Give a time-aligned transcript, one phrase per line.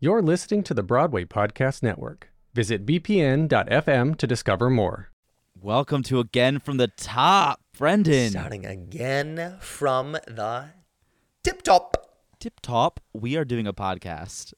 [0.00, 2.30] You're listening to the Broadway Podcast Network.
[2.54, 5.10] Visit bpn.fm to discover more.
[5.60, 8.30] Welcome to Again from the Top, Brendan.
[8.30, 10.66] Starting again from the
[11.42, 11.96] tip top.
[12.38, 14.54] Tip top, we are doing a podcast.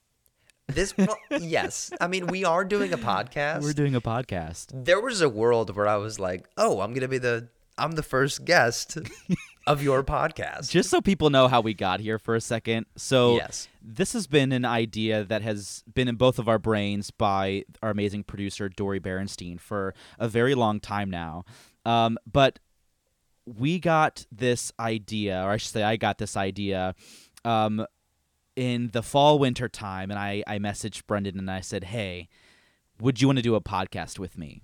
[0.68, 3.62] This, well, yes, I mean we are doing a podcast.
[3.62, 4.84] We're doing a podcast.
[4.84, 7.48] there was a world where I was like, oh, I'm gonna be the,
[7.78, 8.98] I'm the first guest
[9.72, 10.70] of your podcast.
[10.70, 12.86] Just so people know how we got here for a second.
[12.96, 13.68] So, Yes.
[13.82, 17.90] this has been an idea that has been in both of our brains by our
[17.90, 21.44] amazing producer, Dory Berenstein, for a very long time now.
[21.84, 22.58] Um, but
[23.46, 26.94] we got this idea, or I should say, I got this idea
[27.44, 27.86] um,
[28.56, 32.28] in the fall winter time, and I, I messaged Brendan and I said, "Hey,
[33.00, 34.62] would you want to do a podcast with me?"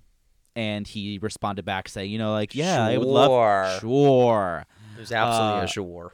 [0.55, 4.65] And he responded back saying, "You know, like, yeah, I would love, Sure.
[4.97, 6.13] Sure." There's absolutely Uh, a sure.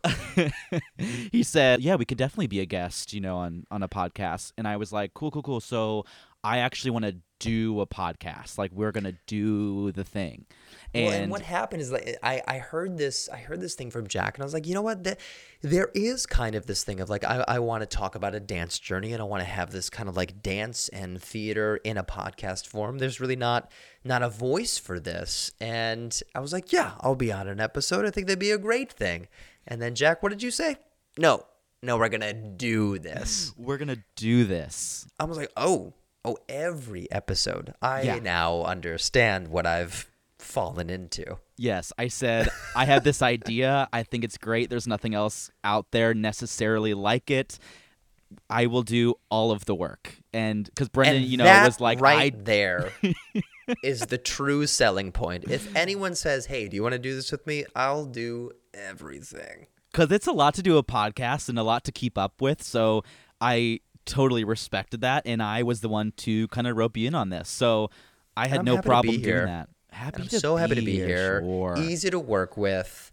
[1.32, 4.52] he said, "Yeah, we could definitely be a guest, you know, on on a podcast."
[4.58, 6.06] And I was like, "Cool, cool, cool." So
[6.44, 8.58] I actually want to do a podcast.
[8.58, 10.46] Like we're gonna do the thing.
[10.94, 13.92] And, well, and what happened is like I, I heard this I heard this thing
[13.92, 15.04] from Jack and I was like, you know what?
[15.04, 15.18] There,
[15.62, 18.40] there is kind of this thing of like I, I want to talk about a
[18.40, 21.98] dance journey and I want to have this kind of like dance and theater in
[21.98, 23.00] a podcast form.
[23.00, 23.72] There's really not
[24.06, 25.52] not a voice for this.
[25.60, 28.06] And I was like, yeah, I'll be on an episode.
[28.06, 29.28] I think that'd be a great thing.
[29.68, 30.78] And then Jack, what did you say?
[31.18, 31.46] No.
[31.82, 33.52] No, we're gonna do this.
[33.58, 35.06] we're gonna do this.
[35.20, 35.94] I was like, oh,
[36.26, 37.74] oh, every episode.
[37.82, 38.20] I Yeah.
[38.20, 41.38] now understand what I've fallen into.
[41.58, 43.88] Yes, I said I have this idea.
[43.94, 44.70] I think it's great.
[44.70, 47.60] There's nothing else out there necessarily like it.
[48.50, 50.16] I will do all of the work.
[50.34, 52.92] And because Brendan, and you know, was like, right I there
[53.84, 55.46] is the true selling point.
[55.50, 59.68] If anyone says, "Hey, do you want to do this with me?" I'll do everything.
[59.92, 62.64] because it's a lot to do a podcast and a lot to keep up with.
[62.64, 63.04] So
[63.40, 67.16] I totally respected that, and I was the one to kind of rope you in
[67.16, 67.50] on this.
[67.50, 67.90] So
[68.38, 69.70] I had I'm no problem doing that.
[69.92, 71.42] Happy I'm to so happy to be here.
[71.42, 71.76] Sure.
[71.78, 73.12] Easy to work with,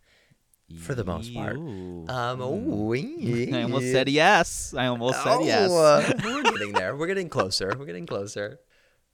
[0.78, 1.56] for the most part.
[1.56, 1.88] Ooh.
[2.08, 4.74] Um, oh, I almost said yes.
[4.76, 5.70] I almost said Oh, yes.
[5.70, 6.96] uh, we're getting there.
[6.96, 7.72] We're getting closer.
[7.78, 8.58] We're getting closer.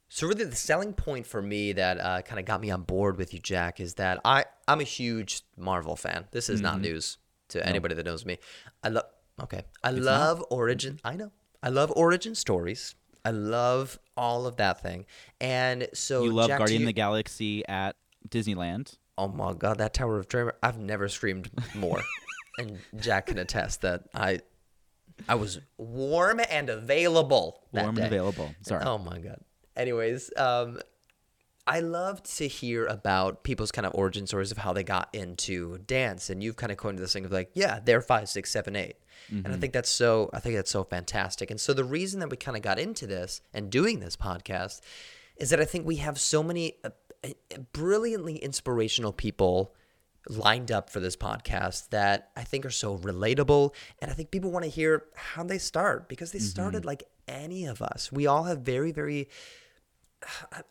[0.08, 3.18] So really, the selling point for me that uh, kind of got me on board
[3.18, 6.26] with you, Jack, is that I I'm a huge Marvel fan.
[6.30, 6.62] This is Mm-hmm.
[6.64, 8.38] not news to anybody that knows me.
[8.84, 9.06] I love
[9.42, 9.64] okay.
[9.82, 11.00] I love origin.
[11.04, 11.32] I know.
[11.62, 12.94] I love origin stories.
[13.24, 15.04] I love all of that thing.
[15.40, 17.96] And so you love Jack, Guardian you- the Galaxy at
[18.28, 18.96] Disneyland.
[19.18, 20.54] Oh my god, that Tower of Terror!
[20.62, 22.02] I've never screamed more,
[22.58, 24.40] and Jack can attest that I,
[25.26, 27.62] I was warm and available.
[27.72, 28.54] That Warm and available.
[28.62, 28.84] Sorry.
[28.84, 29.40] Oh my god.
[29.74, 30.78] Anyways, um,
[31.66, 35.78] I love to hear about people's kind of origin stories of how they got into
[35.78, 38.76] dance, and you've kind of coined this thing of like, yeah, they're five, six, seven,
[38.76, 38.96] eight.
[39.30, 40.30] and I think that's so.
[40.32, 41.50] I think that's so fantastic.
[41.50, 44.80] And so the reason that we kind of got into this and doing this podcast
[45.36, 46.90] is that I think we have so many uh,
[47.24, 47.30] uh,
[47.72, 49.74] brilliantly inspirational people
[50.28, 53.74] lined up for this podcast that I think are so relatable.
[54.00, 57.66] And I think people want to hear how they start because they started like any
[57.66, 58.10] of us.
[58.12, 59.28] We all have very, very,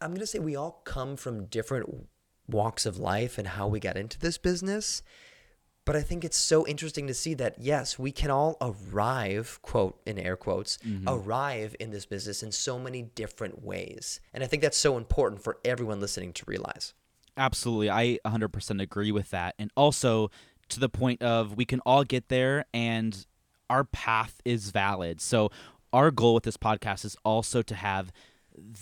[0.01, 2.07] I'm going to say we all come from different
[2.47, 5.01] walks of life and how we got into this business.
[5.85, 10.01] But I think it's so interesting to see that, yes, we can all arrive, quote,
[10.07, 11.07] in air quotes, mm-hmm.
[11.07, 14.19] arrive in this business in so many different ways.
[14.33, 16.95] And I think that's so important for everyone listening to realize.
[17.37, 17.91] Absolutely.
[17.91, 19.53] I 100% agree with that.
[19.59, 20.31] And also
[20.69, 23.25] to the point of we can all get there and
[23.69, 25.21] our path is valid.
[25.21, 25.51] So
[25.93, 28.11] our goal with this podcast is also to have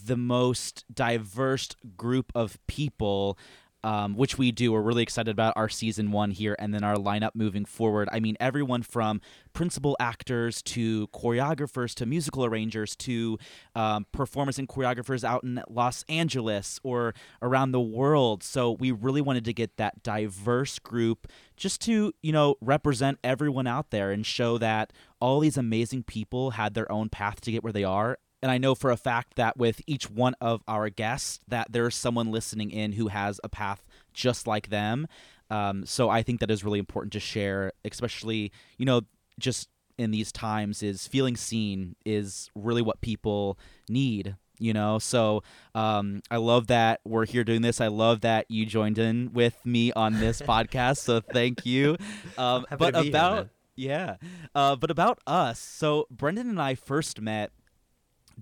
[0.05, 3.37] the most diverse group of people
[3.83, 4.71] um, which we do.
[4.71, 8.07] We're really excited about our season one here and then our lineup moving forward.
[8.11, 9.19] I mean, everyone from
[9.51, 13.37] principal actors to choreographers to musical arrangers to
[13.75, 18.41] um, performers and choreographers out in Los Angeles or around the world.
[18.41, 23.67] So we really wanted to get that diverse group just to, you know, represent everyone
[23.67, 27.63] out there and show that all these amazing people had their own path to get
[27.63, 30.89] where they are and I know for a fact that with each one of our
[30.89, 35.07] guests that there's someone listening in who has a path just like them.
[35.49, 39.01] Um, so I think that is really important to share, especially you know
[39.39, 43.57] just in these times is feeling seen is really what people
[43.89, 44.99] need you know?
[44.99, 45.41] So
[45.73, 47.81] um, i love that we're here doing this.
[47.81, 51.97] I love that you joined in with me on this podcast so thank you.
[52.37, 54.17] Um, but be here, about yeah
[54.53, 55.59] uh, but about us.
[55.59, 57.51] So brendan and i first met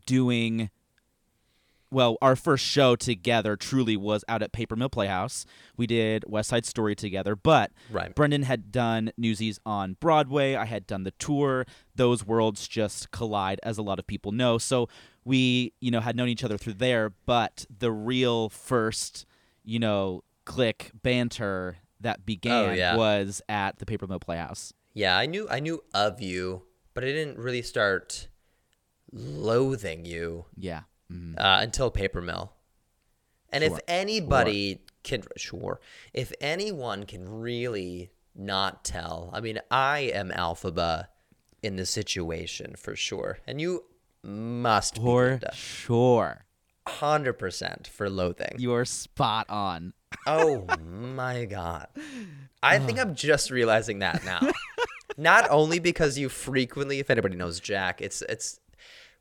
[0.05, 0.69] doing
[1.93, 5.45] well, our first show together truly was out at Paper Mill Playhouse.
[5.75, 8.15] We did West Side Story together, but Right.
[8.15, 10.55] Brendan had done Newsies on Broadway.
[10.55, 11.65] I had done the tour.
[11.93, 14.57] Those worlds just collide, as a lot of people know.
[14.57, 14.87] So
[15.25, 17.11] we, you know, had known each other through there.
[17.25, 19.25] But the real first,
[19.65, 22.95] you know, click banter that began Oh, yeah.
[22.95, 24.71] was at the Paper Mill Playhouse.
[24.93, 28.29] Yeah, I knew I knew of you, but I didn't really start
[29.11, 30.81] loathing you Yeah.
[31.11, 31.35] Mhm.
[31.37, 32.53] uh, until Paper Mill.
[33.49, 33.81] And if Sure.
[33.87, 35.81] anybody can, sure,
[36.13, 41.07] if anyone can really not tell, I mean, I am Elphaba
[41.61, 43.83] in the situation for sure, and you
[44.23, 46.45] must be For sure.
[46.87, 48.55] hundred percent for loathing.
[48.57, 49.93] You're spot on.
[50.25, 51.87] Oh my god.
[52.63, 54.39] I think I'm just realizing that now.
[55.17, 58.59] Not only because you frequently, if anybody knows Jack, it's it's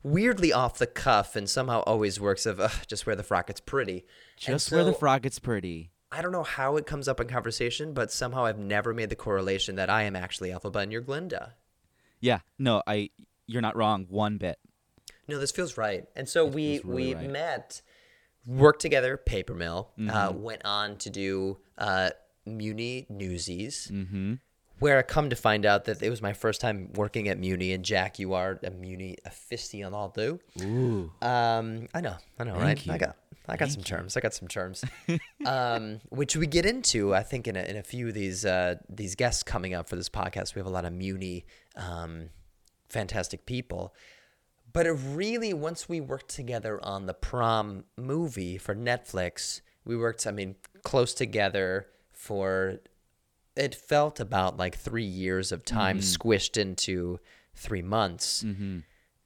[0.03, 3.59] weirdly off the cuff and somehow always works of "Ugh, just where the frock gets
[3.59, 4.05] pretty.
[4.37, 5.91] Just where the frock gets pretty.
[6.11, 9.15] I don't know how it comes up in conversation, but somehow I've never made the
[9.15, 11.55] correlation that I am actually Elphaba and you're Glinda.
[12.19, 12.39] Yeah.
[12.59, 13.09] No, I.
[13.47, 14.59] You're not wrong one bit.
[15.27, 16.05] No, this feels right.
[16.15, 17.29] And so we really we right.
[17.29, 17.81] met,
[18.45, 20.01] worked together, Paper Mill, uh,
[20.31, 20.41] Mm-hmm.
[20.41, 22.11] went on to do uh,
[22.47, 24.35] Muny Newsies, Mm-hmm.
[24.81, 27.71] Where I come to find out that it was my first time working at Muny,
[27.75, 30.39] and Jack, you are a Muny aficionado.
[30.59, 31.11] Ooh.
[31.21, 32.79] Um, I know, I know, right?
[32.79, 32.93] Thank you.
[32.93, 33.15] I got,
[33.47, 34.17] I got some terms.
[34.17, 34.83] I got some terms,
[35.45, 37.13] um, which we get into.
[37.13, 39.95] I think in a, in a few of these uh, these guests coming up for
[39.95, 41.43] this podcast, we have a lot of Muny,
[41.75, 42.29] um,
[42.89, 43.93] fantastic people.
[44.73, 50.25] But it really, once we worked together on the prom movie for Netflix, we worked.
[50.25, 52.79] I mean, close together for.
[53.55, 57.19] It felt about like three years of time squished into
[57.53, 58.43] three months.
[58.43, 58.79] Mm-hmm.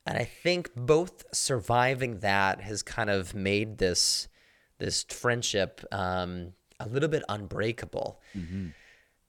[0.07, 4.27] And I think both surviving that has kind of made this
[4.77, 8.19] this friendship um, a little bit unbreakable.
[8.35, 8.67] Mm-hmm.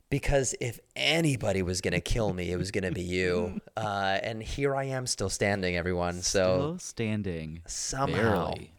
[0.09, 3.61] Because if anybody was gonna kill me, it was gonna be you.
[3.77, 6.23] Uh, and here I am, still standing, everyone.
[6.23, 7.61] So Still standing.
[7.67, 8.73] somehow, Barely.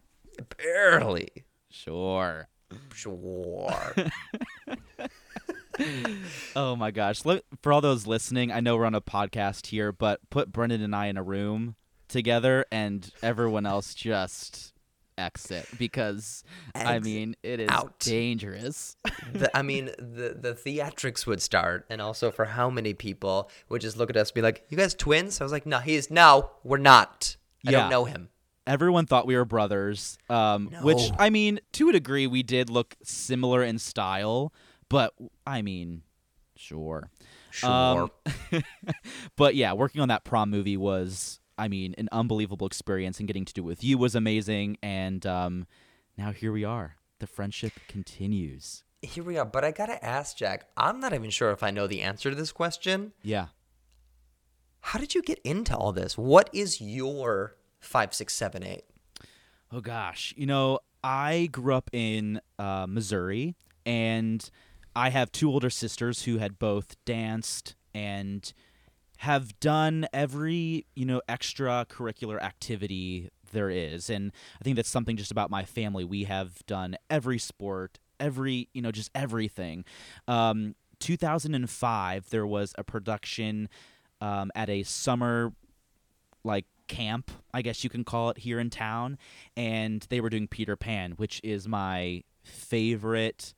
[0.58, 1.28] barely,
[1.70, 2.48] Sure.
[2.92, 3.94] sure.
[6.56, 7.20] Oh my gosh.
[7.62, 10.94] For all those listening, I know we're on a podcast here, but put Brendan and
[10.94, 11.76] I in a room
[12.08, 14.72] together and everyone else just
[15.16, 16.44] exit because
[16.76, 17.98] I mean it is out.
[17.98, 18.96] dangerous.
[19.32, 23.80] the, I mean, the the theatrics would start, and also for how many people would
[23.80, 26.10] just look at us and be like, "You guys twins?" I was like, "No, he's
[26.10, 27.36] no, we're not.
[27.66, 27.80] I Yeah.
[27.80, 28.28] don't know him."
[28.66, 32.96] Everyone thought we were brothers, um, which I mean, to a degree, we did look
[33.02, 34.52] similar in style,
[34.88, 35.14] but
[35.46, 36.02] I mean,
[36.56, 37.10] sure.
[37.50, 37.70] Sure.
[37.70, 38.10] Um,
[39.36, 43.44] but yeah, working on that prom movie was, I mean, an unbelievable experience, and getting
[43.44, 44.78] to do it with you was amazing.
[44.82, 45.66] And um,
[46.16, 46.96] now here we are.
[47.18, 48.84] The friendship continues.
[49.02, 49.44] Here we are.
[49.44, 50.68] But I gotta ask, Jack.
[50.76, 53.12] I'm not even sure if I know the answer to this question.
[53.22, 53.46] Yeah.
[54.80, 56.16] How did you get into all this?
[56.16, 58.84] What is your five, six, seven, eight?
[59.72, 63.54] Oh gosh, you know, I grew up in uh, Missouri,
[63.84, 64.48] and
[64.98, 68.52] I have two older sisters who had both danced and
[69.18, 75.30] have done every you know extracurricular activity there is, and I think that's something just
[75.30, 76.02] about my family.
[76.02, 79.84] We have done every sport, every you know, just everything.
[80.26, 83.68] Um, 2005, there was a production
[84.20, 85.52] um, at a summer
[86.42, 89.16] like camp, I guess you can call it here in town,
[89.56, 93.54] and they were doing Peter Pan, which is my favorite.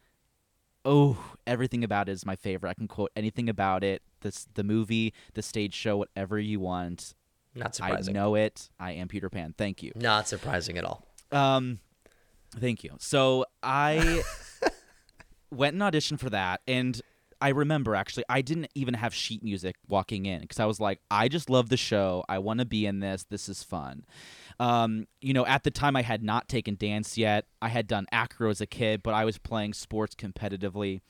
[0.85, 2.71] Oh, everything about it is my favorite.
[2.71, 4.03] I can quote anything about it.
[4.23, 7.15] This the movie, the stage show, whatever you want.
[7.55, 8.17] Not surprising.
[8.17, 8.71] I know it.
[8.79, 9.55] I am Peter Pan.
[9.59, 9.93] Thank you.
[9.95, 11.05] Not surprising at all.
[11.33, 11.81] Um,
[12.57, 12.95] thank you.
[12.99, 14.23] So I
[15.51, 17.01] went and auditioned for that, and
[17.41, 21.01] I remember actually I didn't even have sheet music walking in because I was like,
[21.11, 22.25] I just love the show.
[22.29, 23.25] I want to be in this.
[23.29, 24.05] This is fun.
[24.59, 27.47] Um, you know, at the time I had not taken dance yet.
[27.63, 31.01] I had done acro as a kid, but I was playing sports competitively,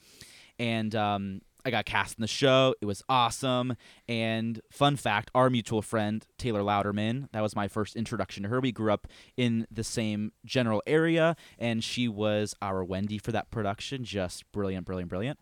[0.58, 2.74] and um, I got cast in the show.
[2.80, 3.76] It was awesome.
[4.08, 8.60] And fun fact, our mutual friend Taylor Louderman, that was my first introduction to her.
[8.60, 13.50] We grew up in the same general area, and she was our Wendy for that
[13.50, 14.04] production.
[14.04, 15.38] Just brilliant, brilliant, brilliant.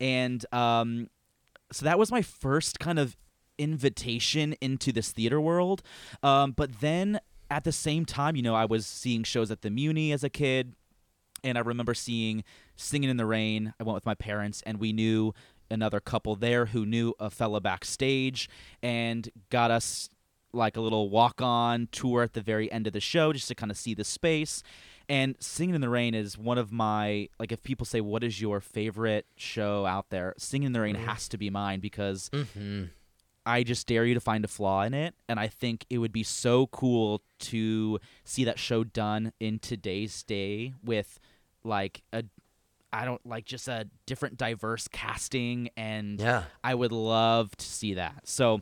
[0.00, 1.08] And um,
[1.72, 3.16] so that was my first kind of
[3.58, 5.82] invitation into this theater world.
[6.22, 9.70] Um, but then at the same time, you know, I was seeing shows at the
[9.70, 10.74] Muny as a kid,
[11.42, 12.42] and I remember seeing
[12.76, 13.74] Singing in the Rain.
[13.78, 15.34] I went with my parents, and we knew
[15.74, 18.48] another couple there who knew a fella backstage
[18.82, 20.08] and got us
[20.52, 23.54] like a little walk on tour at the very end of the show just to
[23.54, 24.62] kind of see the space.
[25.08, 28.40] And Singing in the Rain is one of my like if people say what is
[28.40, 32.84] your favorite show out there, Singing in the Rain has to be mine because Mm-hmm.
[33.46, 36.12] I just dare you to find a flaw in it and I think it would
[36.12, 41.20] be so cool to see that show done in today's day with
[41.62, 42.24] like a
[42.94, 46.44] I don't like just a different diverse casting and Yeah.
[46.62, 48.28] I would love to see that.
[48.28, 48.60] So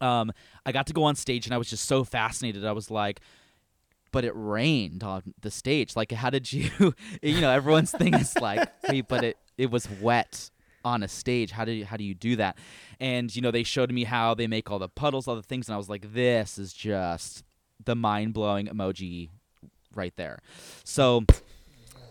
[0.00, 0.32] um,
[0.66, 2.64] I got to go on stage and I was just so fascinated.
[2.64, 3.20] I was like,
[4.10, 5.96] but it rained on the stage.
[5.96, 6.70] Like, how did you,
[7.22, 10.50] you know, everyone's thing is like, wait, but it, it was wet
[10.84, 11.52] on a stage.
[11.52, 12.58] How do you, how do you do that?
[13.00, 15.68] And, you know, they showed me how they make all the puddles, all the things.
[15.68, 17.44] And I was like, this is just
[17.84, 19.28] the mind blowing emoji
[19.94, 20.40] right there.
[20.84, 21.24] So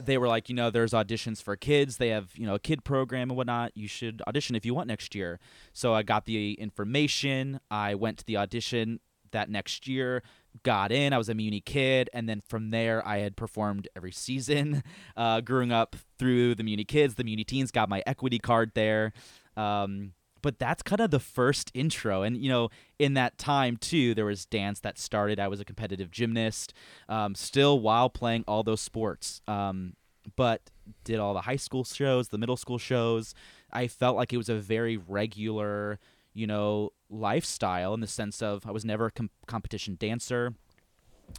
[0.05, 1.97] they were like, you know, there's auditions for kids.
[1.97, 3.75] They have, you know, a kid program and whatnot.
[3.75, 5.39] You should audition if you want next year.
[5.73, 7.59] So I got the information.
[7.69, 8.99] I went to the audition
[9.31, 10.23] that next year,
[10.63, 11.13] got in.
[11.13, 12.09] I was a Muny kid.
[12.13, 14.83] And then from there, I had performed every season,
[15.17, 19.13] uh, growing up through the Muny kids, the Muny teens, got my equity card there.
[19.57, 22.69] Um, but that's kind of the first intro and you know
[22.99, 25.39] in that time too there was dance that started.
[25.39, 26.73] I was a competitive gymnast
[27.09, 29.93] um, still while playing all those sports um,
[30.35, 30.69] but
[31.03, 33.33] did all the high school shows the middle school shows.
[33.71, 35.99] I felt like it was a very regular
[36.33, 40.53] you know lifestyle in the sense of i was never a com- competition dancer.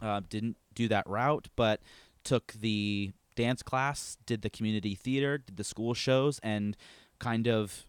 [0.01, 1.79] Uh, didn't do that route but
[2.23, 6.75] took the dance class did the community theater did the school shows and
[7.19, 7.85] kind of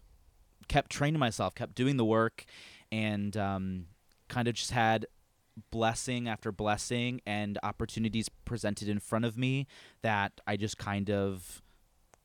[0.67, 2.45] kept training myself, kept doing the work,
[2.91, 3.85] and um,
[4.27, 5.05] kind of just had
[5.71, 9.67] blessing after blessing and opportunities presented in front of me
[10.01, 11.61] that I just kind of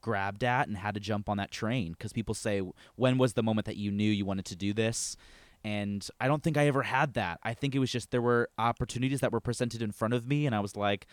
[0.00, 2.62] grabbed at and had to jump on that train because people say
[2.96, 5.16] when was the moment that you knew you wanted to do this
[5.62, 7.38] and I don't think I ever had that.
[7.42, 10.46] I think it was just there were opportunities that were presented in front of me
[10.46, 11.06] and I was like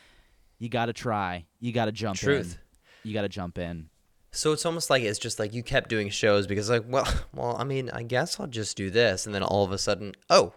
[0.57, 1.45] you got to try.
[1.59, 2.57] You got to jump Truth.
[3.03, 3.09] in.
[3.09, 3.89] You got to jump in.
[4.37, 7.55] So it's almost like it's just like you kept doing shows because like, well, well,
[7.57, 10.53] I mean, I guess I'll just do this, and then all of a sudden, oh,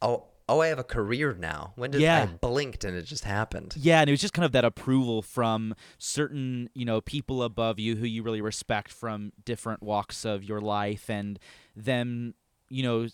[0.00, 1.72] oh, oh, I have a career now.
[1.74, 2.22] When did Yeah.
[2.22, 3.74] I blinked and it just happened?
[3.76, 7.78] Yeah, and it was just kind of that approval from certain, you know, people above
[7.80, 11.38] you who you really respect from different walks of your life and
[11.76, 12.34] them,
[12.68, 13.08] you know,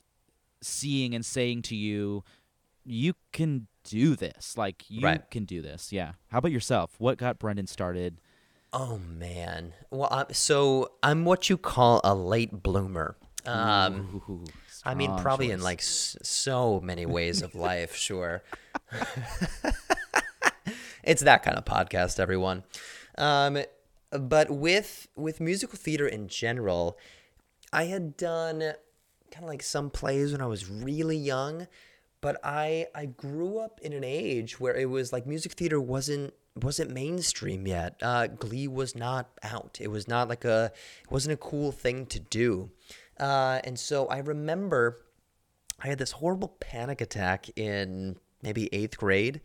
[0.62, 2.22] seeing and saying to you,
[2.84, 4.56] you can do this.
[4.56, 5.30] Like you Right.
[5.30, 5.92] can do this.
[5.92, 6.12] Yeah.
[6.30, 6.94] How about yourself?
[6.98, 8.20] What got Brendan started?
[8.78, 9.72] Oh man.
[9.90, 13.16] Well, i so I'm what you call a late bloomer.
[13.46, 14.44] Um, Ooh,
[14.84, 18.42] I mean, probably in like s- so many ways of life, sure.
[21.02, 22.64] it's that kind of podcast, everyone.
[23.16, 23.58] Um,
[24.10, 26.98] but with with musical theater in general,
[27.72, 28.60] I had done
[29.30, 31.66] kind of like some plays when I was really young,
[32.26, 36.34] but I I grew up in an age where it was like music theater wasn't
[36.60, 37.94] wasn't mainstream yet.
[38.02, 39.78] Uh, Glee was not out.
[39.80, 40.72] It was not like a
[41.04, 42.72] it wasn't a cool thing to do.
[43.20, 44.98] Uh, and so I remember
[45.80, 49.40] I had this horrible panic attack in maybe eighth grade.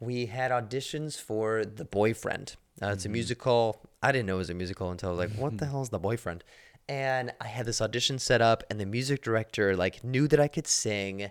[0.00, 2.56] We had auditions for The Boyfriend.
[2.80, 3.82] Uh, it's a musical.
[4.02, 5.90] I didn't know it was a musical until I was like, what the hell is
[5.90, 6.42] The Boyfriend?
[6.88, 10.48] And I had this audition set up, and the music director like knew that I
[10.48, 11.30] could sing.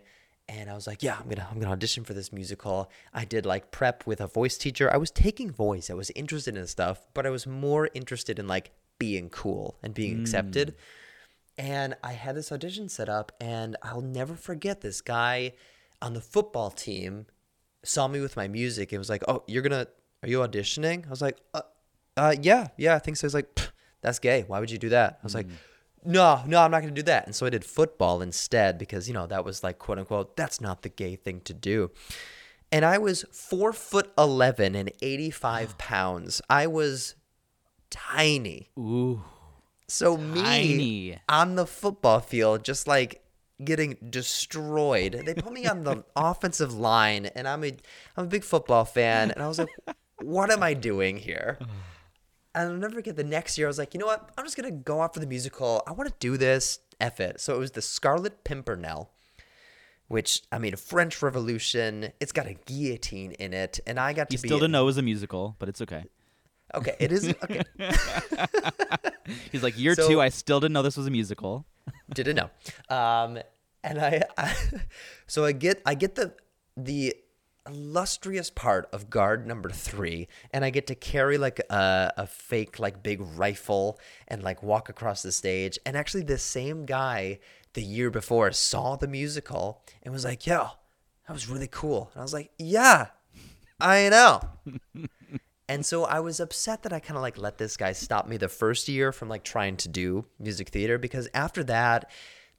[0.49, 2.91] And I was like, yeah, I'm gonna I'm gonna audition for this musical.
[3.13, 4.93] I did like prep with a voice teacher.
[4.93, 5.89] I was taking voice.
[5.89, 9.93] I was interested in stuff, but I was more interested in like being cool and
[9.93, 10.75] being accepted.
[11.57, 15.53] And I had this audition set up, and I'll never forget this guy
[16.01, 17.27] on the football team
[17.83, 19.87] saw me with my music and was like, "Oh, you're gonna
[20.23, 21.61] are you auditioning?" I was like, "Uh,
[22.17, 23.59] uh yeah, yeah, I think so." He's like,
[24.01, 24.43] "That's gay.
[24.47, 25.47] Why would you do that?" I was like,
[26.05, 29.13] "No, no, I'm not gonna do that." And so I did football instead because you
[29.13, 31.91] know that was like quote unquote that's not the gay thing to do.
[32.71, 36.41] And I was four foot eleven and eighty five pounds.
[36.49, 37.15] I was
[37.89, 38.69] tiny.
[38.77, 39.23] Ooh.
[39.87, 43.23] So me on the football field, just like
[43.63, 45.21] getting destroyed.
[45.25, 47.75] They put me on the offensive line, and I'm a
[48.17, 49.69] I'm a big football fan, and I was like,
[50.21, 51.59] what am I doing here?
[52.55, 53.67] And I'll never forget the next year.
[53.67, 54.29] I was like, you know what?
[54.37, 55.81] I'm just gonna go out for the musical.
[55.87, 56.79] I want to do this.
[57.01, 57.41] F it.
[57.41, 59.09] So it was the Scarlet Pimpernel,
[60.07, 62.09] which I mean, a French Revolution.
[62.19, 64.83] It's got a guillotine in it, and I got to You be still didn't know
[64.83, 66.03] it was a musical, but it's okay.
[66.75, 67.61] Okay, it is okay.
[69.51, 71.65] He's like, year So- two, I still didn't know this was a musical.
[72.13, 72.49] didn't know.
[72.95, 73.39] Um,
[73.83, 74.55] and I, I,
[75.27, 76.33] so I get I get the
[76.77, 77.15] the
[77.67, 82.79] illustrious part of guard number three, and I get to carry like a, a fake
[82.79, 85.79] like big rifle and like walk across the stage.
[85.85, 87.39] And actually, the same guy
[87.73, 90.69] the year before saw the musical and was like, yo,
[91.27, 92.11] that was really cool.
[92.13, 93.07] And I was like, yeah,
[93.79, 94.41] I know.
[95.69, 98.37] and so I was upset that I kind of like let this guy stop me
[98.37, 102.11] the first year from like trying to do music theater because after that,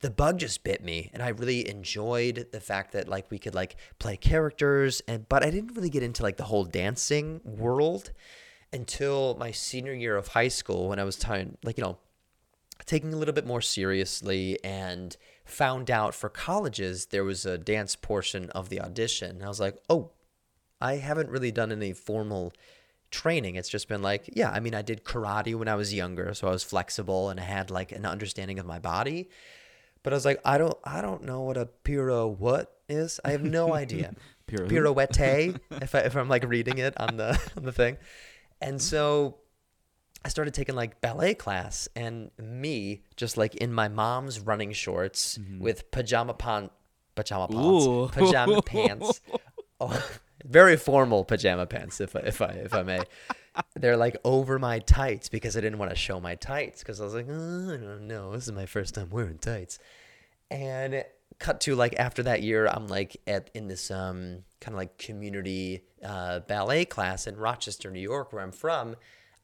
[0.05, 3.55] the bug just bit me and I really enjoyed the fact that like we could
[3.55, 8.13] like play characters and but I didn't really get into like the whole dancing world
[8.71, 11.97] until my senior year of high school when I was time like you know
[12.85, 17.97] taking a little bit more seriously and found out for colleges there was a dance
[17.97, 19.31] portion of the audition.
[19.37, 20.11] And I was like, oh,
[20.81, 22.53] I haven't really done any formal
[23.11, 23.55] training.
[23.55, 26.49] It's just been like, yeah, I mean, I did karate when I was younger, so
[26.49, 29.29] I was flexible and I had like an understanding of my body.
[30.05, 33.19] But I was like, I don't, I don't know what a pirouette is.
[33.25, 34.15] I have no idea.
[34.47, 37.97] Pirouette, if I, if I'm like reading it on the on the thing,
[38.61, 39.39] and so
[40.23, 45.39] I started taking like ballet class, and me just like in my mom's running shorts
[45.39, 45.61] mm-hmm.
[45.61, 46.71] with pajama pant,
[47.15, 49.23] pajama pants, pajama pants.
[49.81, 50.07] Oh,
[50.45, 53.01] very formal pajama pants, if I, if I if I may.
[53.77, 57.05] They're like over my tights because I didn't want to show my tights because I
[57.05, 59.79] was like, oh, I don't know, this is my first time wearing tights.
[60.51, 61.05] And
[61.39, 64.99] cut to like after that year, I'm like at in this um kind of like
[64.99, 68.97] community uh, ballet class in Rochester, New York, where I'm from.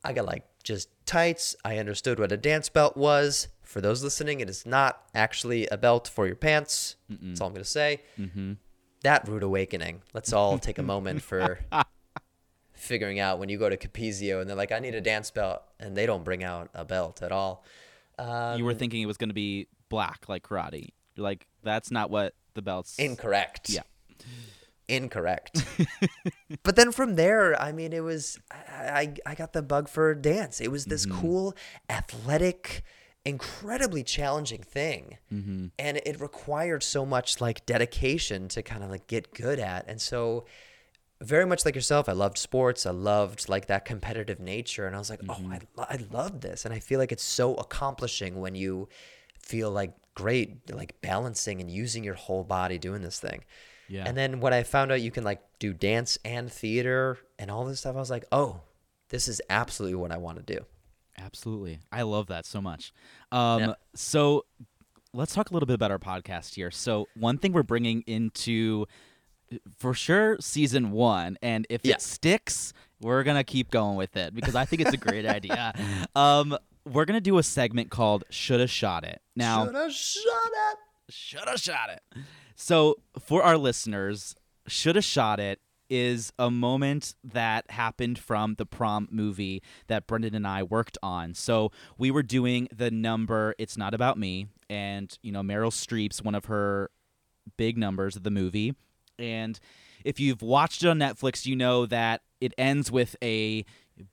[0.05, 1.57] I got like just tights.
[1.65, 3.49] I understood what a dance belt was.
[3.63, 6.97] For those listening, it is not actually a belt for your pants.
[7.11, 7.29] Mm-mm.
[7.29, 8.03] That's all I'm going to say.
[8.19, 8.55] Mm-hmm.
[9.03, 10.03] That rude awakening.
[10.13, 11.61] Let's all take a moment for
[12.81, 15.63] figuring out when you go to Capezio and they're like, I need a dance belt.
[15.79, 17.65] And they don't bring out a belt at all.
[18.19, 20.91] Um, you were thinking it was going to be black like karate.
[21.15, 22.99] You're like, that's not what the belt's.
[22.99, 23.71] Incorrect.
[23.71, 23.83] Yeah
[24.91, 25.65] incorrect.
[26.63, 30.61] but then from there, I mean, it was I I got the bug for dance.
[30.61, 31.21] It was this mm-hmm.
[31.21, 31.55] cool,
[31.89, 32.83] athletic,
[33.25, 35.67] incredibly challenging thing, mm-hmm.
[35.79, 39.89] and it required so much like dedication to kind of like get good at.
[39.89, 40.45] And so,
[41.21, 42.87] very much like yourself, I loved sports.
[42.87, 45.53] I loved like that competitive nature, and I was like, oh, mm-hmm.
[45.79, 48.89] oh, I I love this, and I feel like it's so accomplishing when you
[49.39, 53.45] feel like great like balancing and using your whole body doing this thing.
[53.89, 54.05] Yeah.
[54.07, 57.65] And then when I found out you can like do dance and theater and all
[57.65, 58.61] this stuff, I was like, oh,
[59.09, 60.65] this is absolutely what I want to do.
[61.19, 61.81] Absolutely.
[61.91, 62.93] I love that so much.
[63.33, 63.75] Um, yeah.
[63.95, 64.45] So
[65.13, 66.71] let's talk a little bit about our podcast here.
[66.71, 68.87] So, one thing we're bringing into
[69.79, 71.95] for sure season one, and if yeah.
[71.95, 75.27] it sticks, we're going to keep going with it because I think it's a great
[75.27, 75.75] idea.
[76.15, 79.21] Um, we're going to do a segment called Shoulda Shot It.
[79.37, 80.23] Now, Shoulda Shot
[80.73, 80.79] It.
[81.13, 82.03] Shoulda Shot It.
[82.55, 84.35] So, for our listeners,
[84.67, 90.47] Shoulda Shot It is a moment that happened from the prom movie that Brendan and
[90.47, 91.35] I worked on.
[91.35, 96.23] So, we were doing the number It's Not About Me, and, you know, Meryl Streep's
[96.23, 96.91] one of her
[97.57, 98.75] big numbers of the movie.
[99.21, 99.61] And
[100.05, 103.65] if you've watched it on Netflix, you know that it ends with a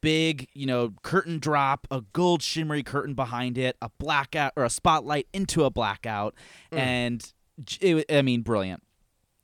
[0.02, 4.70] big, you know, curtain drop, a gold shimmery curtain behind it, a blackout or a
[4.70, 6.36] spotlight into a blackout,
[6.72, 6.78] mm.
[6.78, 7.34] and
[7.80, 8.84] it, I mean, brilliant.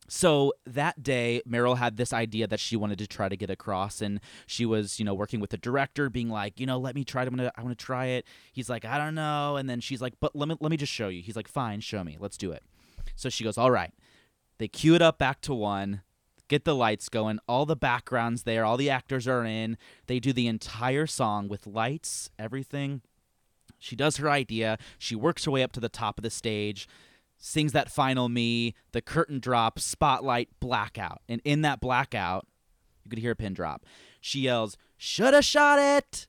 [0.10, 4.02] So that day, Meryl had this idea that she wanted to try to get across,
[4.02, 7.06] and she was, you know, working with the director, being like, you know, let me
[7.06, 7.28] try it.
[7.28, 8.26] I'm gonna, I want to try it.
[8.52, 10.91] He's like, I don't know, and then she's like, but let me, let me just
[10.91, 11.21] show you.
[11.21, 12.17] He's like, fine, show me.
[12.19, 12.63] Let's do it.
[13.15, 13.91] So she goes, all right.
[14.57, 16.01] They cue it up back to one,
[16.47, 19.77] get the lights going, all the backgrounds there, all the actors are in.
[20.07, 23.01] They do the entire song with lights, everything.
[23.79, 24.77] She does her idea.
[24.97, 26.87] She works her way up to the top of the stage
[27.43, 31.21] sings that final me, the curtain drop, spotlight, blackout.
[31.27, 32.47] And in that blackout,
[33.03, 33.85] you could hear a pin drop.
[34.21, 36.27] She yells, Shoulda shot it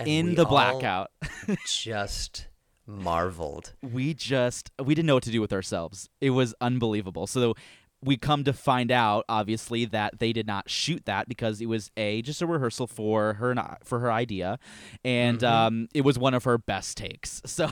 [0.00, 1.12] and in the blackout.
[1.68, 2.47] just
[2.88, 3.74] marveled.
[3.82, 6.08] We just we didn't know what to do with ourselves.
[6.20, 7.26] It was unbelievable.
[7.26, 7.54] So
[8.02, 11.90] we come to find out obviously that they did not shoot that because it was
[11.96, 14.58] a just a rehearsal for her for her idea
[15.04, 15.46] and mm-hmm.
[15.46, 17.66] um, it was one of her best takes so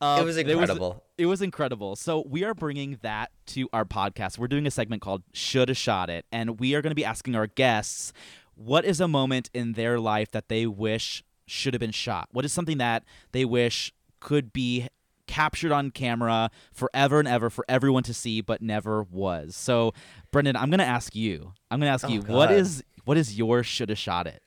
[0.00, 3.68] um, it was incredible it was, it was, incredible so we are bringing that to
[3.72, 6.96] our podcast we're doing a segment called shoulda shot it and we are going to
[6.96, 8.12] be asking our guests
[8.54, 12.44] what is a moment in their life that they wish should have been shot what
[12.44, 14.88] is something that they wish could be
[15.26, 19.56] captured on camera forever and ever for everyone to see, but never was.
[19.56, 19.94] So,
[20.30, 21.52] Brendan, I'm gonna ask you.
[21.70, 22.30] I'm gonna ask oh, you God.
[22.34, 24.42] what is what is your shoulda shot it.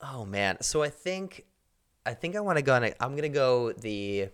[0.00, 1.44] Oh man, so I think
[2.06, 2.84] I think I want to go on.
[2.84, 4.28] A, I'm gonna go the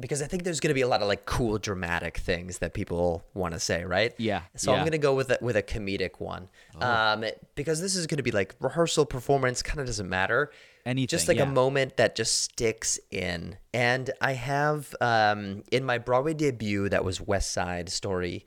[0.00, 2.74] because I think there's going to be a lot of like cool dramatic things that
[2.74, 4.14] people want to say, right?
[4.16, 6.48] Yeah, So I'm going to go with a, with a comedic one,
[6.80, 7.24] um,
[7.54, 9.62] because this is going to be like rehearsal performance.
[9.62, 10.50] Kind of doesn't matter.
[10.86, 11.42] Anything, just like yeah.
[11.44, 13.56] a moment that just sticks in.
[13.74, 18.44] And I have um, in my Broadway debut that was West Side Story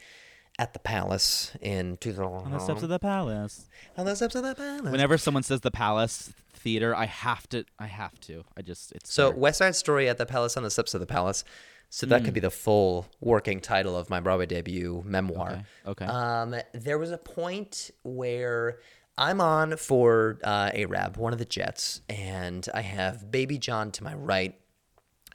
[0.60, 2.26] at the Palace in 2000.
[2.46, 3.67] On the steps of the palace.
[3.98, 4.91] On the steps of the Palace.
[4.91, 7.65] Whenever someone says the palace theater, I have to.
[7.80, 8.43] I have to.
[8.58, 8.91] I just.
[8.93, 9.38] It's So there.
[9.39, 11.43] West Side Story at the Palace on the steps of the Palace.
[11.89, 12.26] So that Hmm.
[12.26, 15.63] could be the full working title of my Broadway debut memoir.
[15.86, 16.06] Okay, okay.
[16.06, 18.80] Um, there was a point where
[19.17, 24.04] I'm on for uh, A-Rab, one of the Jets, and I have Baby John to
[24.04, 24.56] my right,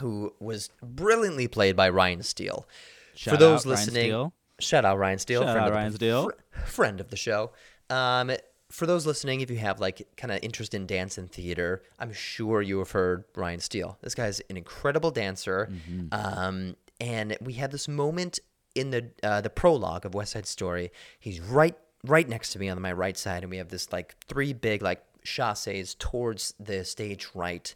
[0.00, 2.66] who was brilliantly played by Ryan Steele.
[3.14, 4.32] Shout for those out Ryan listening, Steele.
[4.60, 6.30] shout out Ryan Steele, Shout friend out of the- Ryan Steele.
[6.50, 7.52] fr- friend of the show.
[7.90, 8.32] Um,
[8.70, 12.12] for those listening, if you have like kind of interest in dance and theater, I'm
[12.12, 13.96] sure you have heard Ryan Steele.
[14.02, 15.70] This guy's an incredible dancer.
[15.72, 16.08] Mm-hmm.
[16.12, 18.40] Um, and we had this moment
[18.74, 20.90] in the uh, the prologue of West Side Story.
[21.18, 24.16] He's right right next to me on my right side, and we have this like
[24.26, 27.74] three big like chasses towards the stage right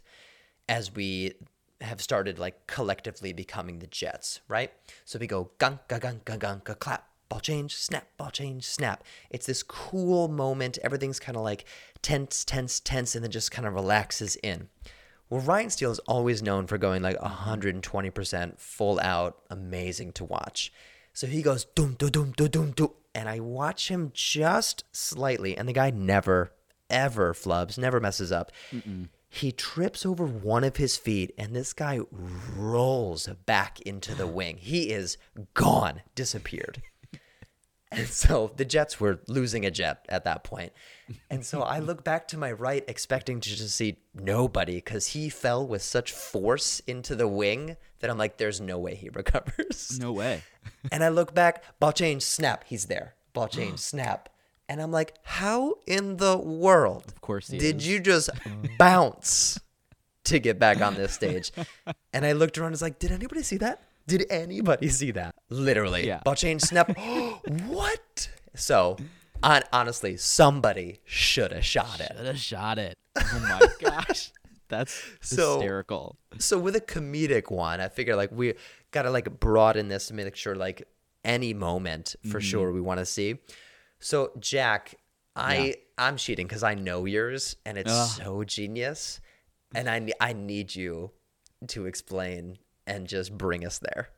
[0.67, 1.33] as we
[1.81, 4.71] have started like collectively becoming the Jets, right?
[5.05, 9.03] So we go gunka gunka gunka clap, ball change, snap, ball change, snap.
[9.29, 10.79] It's this cool moment.
[10.83, 11.65] Everything's kind of like
[12.01, 14.69] tense, tense, tense, and then just kind of relaxes in.
[15.29, 20.71] Well, Ryan Steele is always known for going like 120% full out, amazing to watch.
[21.11, 22.91] So he goes doom, doom, doom, doom, doom, doom.
[23.15, 26.51] And I watch him just slightly, and the guy never,
[26.89, 28.51] ever flubs, never messes up.
[29.29, 31.99] He trips over one of his feet, and this guy
[32.55, 34.57] rolls back into the wing.
[34.57, 35.17] He is
[35.53, 36.81] gone, disappeared.
[37.93, 40.73] And so the Jets were losing a jet at that point.
[41.29, 45.29] And so I look back to my right, expecting to just see nobody because he
[45.29, 49.97] fell with such force into the wing that I'm like, there's no way he recovers.
[49.99, 50.41] no way.
[50.91, 53.15] And I look back, ball change, snap, he's there.
[53.33, 54.29] Ball change, snap.
[54.69, 57.87] And I'm like, how in the world Of course did is.
[57.87, 58.29] you just
[58.79, 59.59] bounce
[60.23, 61.51] to get back on this stage?
[62.13, 63.83] And I looked around and was like, did anybody see that?
[64.07, 65.35] Did anybody see that?
[65.49, 66.05] Literally.
[66.07, 66.21] Yeah.
[66.25, 66.95] Ball change, snap.
[67.67, 68.29] what?
[68.55, 68.97] So,
[69.41, 72.11] on, honestly, somebody should have shot it.
[72.17, 72.97] Should have shot it.
[73.17, 74.31] Oh my gosh,
[74.67, 76.17] that's So- hysterical.
[76.37, 78.55] so with a comedic one, I figure like we
[78.91, 80.87] gotta like broaden this to make sure like
[81.23, 82.39] any moment for Mm-hmm.
[82.39, 83.37] sure we want to see.
[83.99, 84.95] So Jack,
[85.35, 88.09] I I'm cheating because I know yours and it's Ugh.
[88.09, 89.21] so genius,
[89.73, 91.11] and I I need you
[91.67, 94.09] to explain and just bring us there.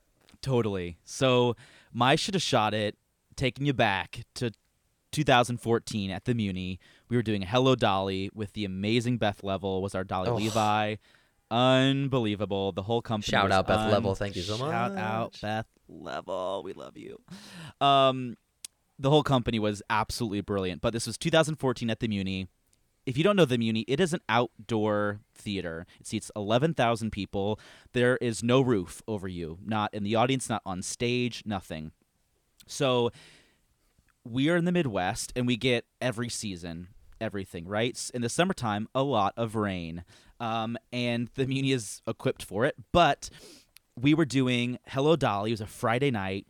[0.42, 0.98] Totally.
[1.04, 1.56] So
[1.94, 2.96] my should have shot it,
[3.36, 4.52] taking you back to
[5.12, 6.78] 2014 at the Muny.
[7.10, 10.36] We were doing Hello Dolly with the amazing Beth Leavel was our Dolly Oh.
[10.36, 10.96] Levi.
[11.52, 12.72] Unbelievable.
[12.72, 13.32] The whole company.
[13.32, 14.16] Shout out Beth un- Leavel.
[14.16, 14.72] Thank you so much.
[14.72, 15.38] Shout out.
[15.42, 16.64] Beth Leavel.
[16.64, 17.22] We love you.
[17.82, 18.36] Um,
[18.98, 20.82] the whole company was absolutely brilliant.
[20.82, 22.48] But this was 2014 at the Muny.
[23.06, 25.86] If you don't know the Muny, it is an outdoor theater.
[26.00, 27.60] It seats 11,000 people.
[27.94, 31.92] There is no roof over you, not in the audience, not on stage, nothing.
[32.68, 33.12] So
[34.24, 36.88] we are in the Midwest and we get every season
[37.22, 38.12] everything, right?
[38.14, 40.04] In the summertime, a lot of rain.
[40.40, 42.76] Um, and the Muny is equipped for it.
[42.92, 43.30] But
[44.00, 45.52] we were doing Hello Dolly.
[45.52, 46.46] It was a Friday night.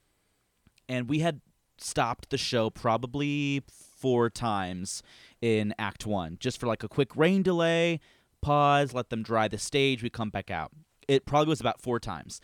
[0.88, 1.41] And we had
[1.78, 5.02] stopped the show probably four times
[5.41, 8.00] in Act One, just for like a quick rain delay,
[8.41, 10.71] pause, let them dry the stage, we come back out.
[11.08, 12.41] It probably was about four times.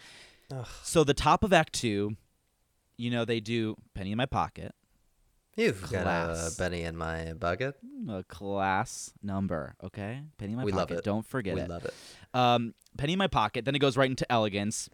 [0.84, 2.18] So the top of Act Two,
[2.98, 4.74] you know, they do Penny in My Pocket,
[5.58, 7.76] You've got a penny in my bucket.
[8.10, 10.22] a class number, okay?
[10.38, 11.04] Penny in My We love it.
[11.04, 11.70] Don't forget we it.
[11.70, 11.94] love it.
[12.34, 13.66] Um, Penny in My Pocket.
[13.66, 14.90] Then it goes right into Elegance.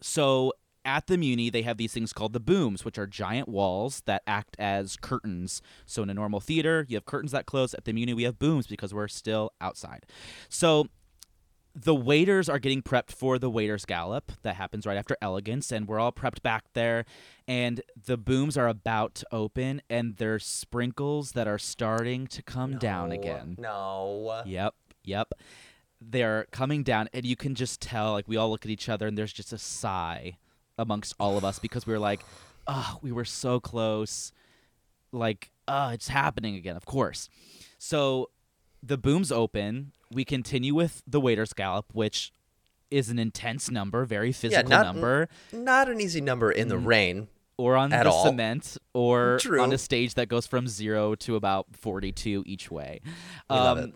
[0.00, 0.52] So
[0.86, 4.22] at the Muny, they have these things called the booms, which are giant walls that
[4.26, 5.60] act as curtains.
[5.84, 7.74] So in a normal theater, you have curtains that close.
[7.74, 10.06] At the Muny, we have booms because we're still outside.
[10.48, 10.86] So
[11.74, 15.86] the waiters are getting prepped for the waiters gallop that happens right after elegance and
[15.86, 17.04] we're all prepped back there
[17.46, 22.78] and the booms are about to open and there's sprinkles that are starting to come
[22.78, 24.42] down again No.
[24.46, 25.32] Yep, yep.
[26.00, 28.12] They're coming down, and you can just tell.
[28.12, 30.36] Like we all look at each other, and there's just a sigh
[30.78, 32.20] amongst all of us because we were like,
[32.66, 34.32] "Oh, we were so close."
[35.12, 37.28] Like, "Oh, it's happening again." Of course.
[37.78, 38.30] So,
[38.82, 39.92] the booms open.
[40.10, 42.32] We continue with the waiter's gallop, which
[42.90, 47.28] is an intense number, very physical not- number, Not an easy number in the rain.
[47.58, 48.24] or on the all.
[48.26, 49.62] cement, or True.
[49.62, 53.00] on a stage that goes from zero to about forty-two each way.
[53.48, 53.94] We love Um, it.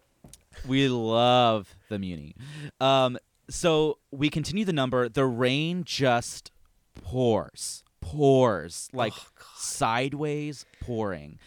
[0.67, 2.35] We love the Muny.
[2.81, 3.19] Um,
[3.51, 5.09] so we continue the number.
[5.11, 6.51] The rain just
[6.95, 9.15] pours, pours like
[9.57, 11.39] sideways pouring.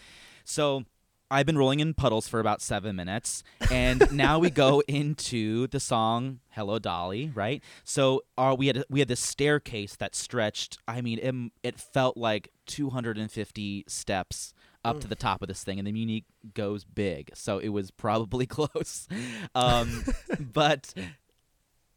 [0.44, 0.86] So
[1.32, 5.80] I've been rolling in puddles for about seven minutes, and now we go into the
[5.80, 7.64] song "Hello Dolly." Right.
[7.84, 10.78] So uh, we had we had this staircase that stretched.
[10.88, 14.54] I mean, it, it felt like 250 steps
[14.86, 17.90] up to the top of this thing, and the Muny goes big, so it was
[17.92, 19.08] probably close.
[19.56, 20.04] Um,
[20.40, 20.94] but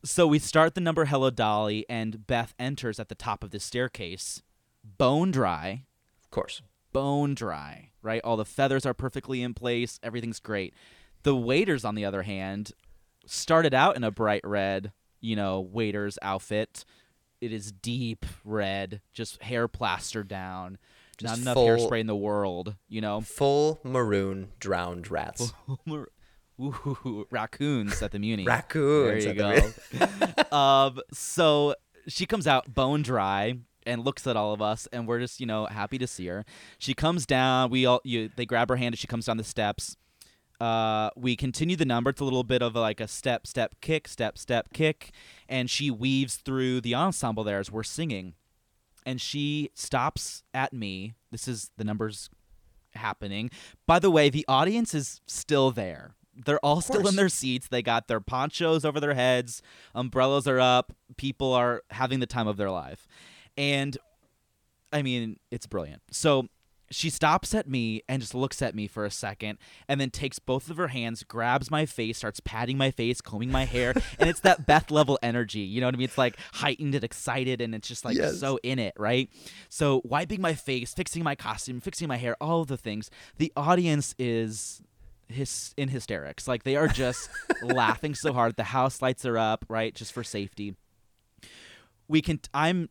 [0.04, 3.60] so we start the number "Hello Dolly," and Beth enters at the top of the
[3.60, 4.42] staircase,
[4.84, 5.84] bone dry,
[6.24, 6.62] Of course.
[6.92, 7.90] bone dry.
[8.02, 9.98] Right, all the feathers are perfectly in place.
[10.02, 10.74] Everything's great.
[11.24, 12.70] The waiters, on the other hand,
[13.26, 16.84] started out in a bright red, you know, waiter's outfit.
[17.40, 20.78] It is deep red, just hair plastered down.
[21.20, 23.22] Not Just enough full- hairspray in the world, you know.
[23.22, 25.52] Full maroon drowned rats.
[26.60, 28.46] Ooh, raccoons at the Muny.
[28.46, 29.72] Raccoons There you
[30.50, 30.56] go.
[30.56, 31.74] um, so
[32.08, 35.46] she comes out bone dry and looks at all of us, and we're just you
[35.46, 36.44] know happy to see her.
[36.78, 37.70] She comes down.
[37.70, 39.96] We all you they grab her hand as she comes down the steps.
[40.58, 42.10] Uh, we continue the number.
[42.10, 45.12] It's a little bit of like a step, step, kick, step, step, kick,
[45.48, 48.34] and she weaves through the ensemble there as we're singing,
[49.04, 51.14] and she stops at me.
[51.30, 52.30] This is the numbers
[52.94, 53.50] happening.
[53.86, 56.14] By the way, the audience is still there.
[56.44, 57.68] They're all still in their seats.
[57.68, 59.62] They got their ponchos over their heads.
[59.94, 60.92] Umbrellas are up.
[61.16, 63.06] People are having the time of their life.
[63.56, 63.96] And
[64.92, 66.02] I mean, it's brilliant.
[66.10, 66.48] So
[66.88, 70.38] she stops at me and just looks at me for a second and then takes
[70.38, 73.92] both of her hands, grabs my face, starts patting my face, combing my hair.
[74.20, 75.60] and it's that Beth Leavel energy.
[75.60, 76.04] You know what I mean?
[76.04, 78.38] It's like heightened and excited and it's just like Yes.
[78.38, 79.28] so in it, right?
[79.68, 83.10] So wiping my face, fixing my costume, fixing my hair, all of the things.
[83.38, 84.80] The audience is
[85.28, 86.46] his in hysterics.
[86.48, 87.28] Like they are just
[87.62, 88.56] laughing so hard.
[88.56, 89.94] The house lights are up, right?
[89.94, 90.74] Just for safety.
[92.08, 92.88] We can I'm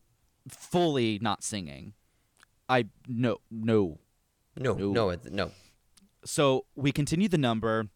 [0.48, 1.94] fully not singing.
[2.68, 3.98] I no no.
[4.58, 4.90] No, No.
[5.10, 5.50] no, no.
[6.24, 7.88] So we continue the number.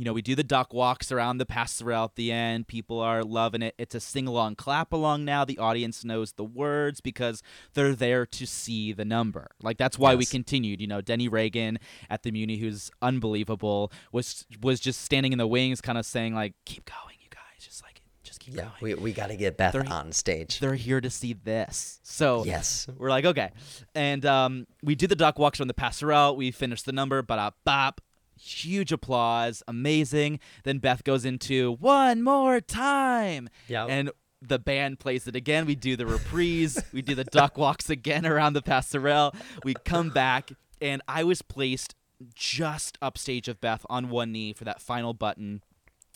[0.00, 2.66] You know, we do the duck walks around the passerelle at the end.
[2.66, 3.74] People are loving it.
[3.76, 5.44] It's a sing along, clap along now.
[5.44, 7.42] The audience knows the words because
[7.74, 9.48] they're there to see the number.
[9.62, 10.80] Like that's why we continued.
[10.80, 15.46] You know, Denny Reagan at the Muny, who's unbelievable, was was just standing in the
[15.46, 17.62] wings, kind of saying like, "Keep going, you guys.
[17.62, 20.60] Just like, just keep Yeah, going." we, we got to get Beth They're- on stage.
[20.60, 22.00] they're here to see this.
[22.04, 22.86] So Yes.
[22.96, 23.50] we're like, okay.
[23.94, 26.36] And um, we did the duck walks from the passerelle.
[26.38, 28.00] We finished the number, ba bop.
[28.42, 30.40] Huge applause, amazing.
[30.64, 33.48] Then Beth goes into one more time.
[33.68, 33.84] Yeah.
[33.86, 34.10] And
[34.42, 35.66] the band plays it again.
[35.66, 36.82] We do the reprise.
[36.92, 39.34] we do the duck walks again around the passerelle.
[39.64, 41.94] We come back, and I was placed
[42.34, 45.62] just upstage of Beth on one knee for that final button.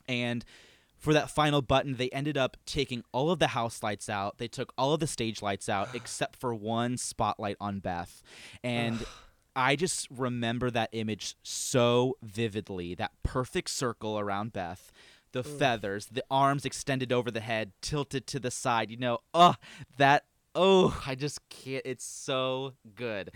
[0.09, 0.45] And
[0.99, 4.39] for that final button, they ended up taking all of the house lights out.
[4.39, 8.23] They took all of the stage lights out except for one spotlight on Beth.
[8.63, 9.05] And
[9.57, 14.91] I just remember that image so vividly that perfect circle around Beth.
[15.33, 15.59] The mm.
[15.59, 18.91] feathers, the arms extended over the head, tilted to the side.
[18.91, 19.55] You know, oh,
[19.97, 21.83] that, oh, I just can't.
[21.85, 23.31] It's so good.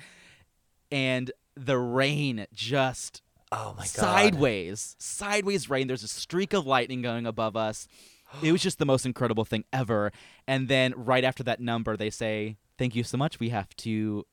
[0.93, 3.87] And the rain just oh my god.
[3.87, 5.89] sideways, sideways rain.
[5.89, 7.89] There's a streak of lightning going above us.
[8.43, 10.13] It was just the most incredible thing ever.
[10.47, 13.41] And then right after that number, they say, "Thank you so much.
[13.41, 14.27] We have to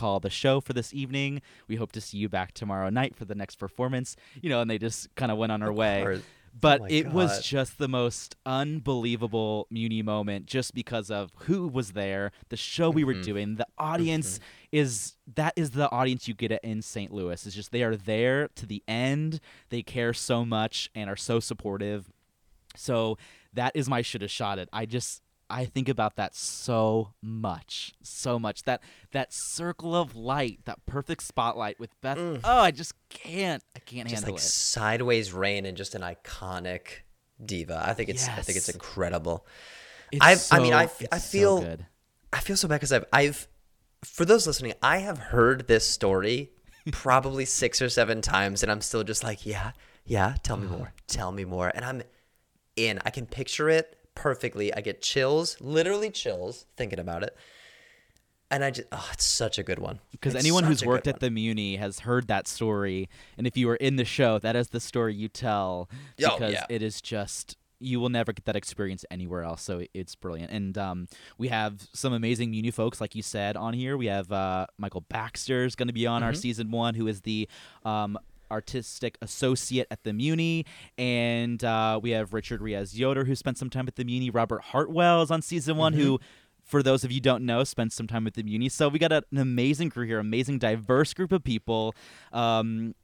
[0.00, 1.42] call the show for this evening.
[1.68, 4.70] We hope to see you back tomorrow night for the next performance." You know, and
[4.70, 6.02] they just kind of went on our way.
[6.02, 6.22] course.
[6.60, 11.92] But Oh it was just the most unbelievable Muny moment just because of who was
[11.92, 13.22] there, the show we were Mm-hmm.
[13.22, 14.40] doing, the audience
[14.72, 17.12] is that is the audience you get in St.
[17.12, 17.46] Louis.
[17.46, 19.40] It's just they are there to the end.
[19.68, 22.10] They care so much and are so supportive.
[22.76, 23.18] So
[23.52, 24.68] that is my should have shot it.
[24.72, 28.64] I just I think about that so much, so much.
[28.64, 28.82] That
[29.12, 32.18] that circle of light, that perfect spotlight with Beth.
[32.18, 33.62] Oh, I just can't.
[33.74, 34.10] I can't Mm.
[34.10, 34.44] just handle like it.
[34.46, 37.00] sideways rain and just an iconic
[37.44, 37.82] diva.
[37.84, 39.46] I think it's I think it's incredible.
[40.12, 41.86] It's I've- I mean, I so- I so feel- good.
[42.32, 43.48] I feel so bad because I've I've
[44.04, 46.52] for those listening, I have heard this story
[46.92, 49.72] probably six or seven times, and I'm still just like, yeah,
[50.04, 52.02] yeah, tell me more, tell me more, and I'm
[52.76, 53.00] in.
[53.04, 54.74] I can picture it perfectly.
[54.74, 57.36] I get chills, literally chills, thinking about it,
[58.50, 60.00] and I just, oh, it's such a good one.
[60.10, 63.76] Because anyone who's worked at the Muny has heard that story, and if you were
[63.76, 65.88] in the show, that is the story you tell.
[65.92, 66.64] Oh, Because yeah.
[66.68, 69.62] it is just you will never get that experience anywhere else.
[69.62, 73.72] So it's brilliant, and um, we have some amazing Muny folks, like you said, on
[73.72, 73.96] here.
[73.96, 76.40] We have uh, Michael Baxter's going to be on our Mm-hmm.
[76.40, 77.48] season one, who is the
[77.84, 78.18] um,
[78.50, 80.64] artistic associate at the Muny,
[80.96, 84.30] and uh, we have Richard Riaz Yoder, who spent some time at the Muny.
[84.32, 86.02] Robert Hartwell is on season one, Mm-hmm.
[86.02, 86.20] who,
[86.64, 88.70] for those of you who don't know, spent some time at the Muny.
[88.70, 91.94] So we got a- an amazing crew here, amazing, diverse group of people.
[92.32, 92.94] Um,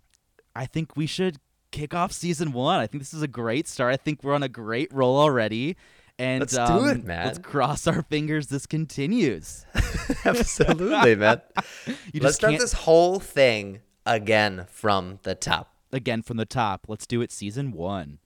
[0.55, 1.39] I think we should
[1.71, 2.79] kick off season one.
[2.79, 3.93] I think this is a great start.
[3.93, 5.77] I think we're on a great roll already.
[6.17, 7.27] And Let's do um, it, man.
[7.27, 9.67] Let's cross our fingers this continues.
[10.25, 11.41] Absolutely, man.
[12.13, 15.71] You Let's just start this whole thing again from the top.
[15.93, 16.87] again from the top.
[16.89, 18.19] Let's do it season one.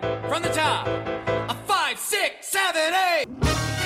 [0.00, 3.85] From the top, a five, six, seven, eight.